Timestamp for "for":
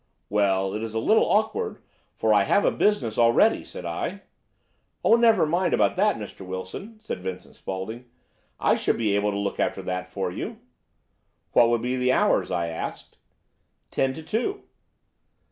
2.15-2.33, 10.11-10.31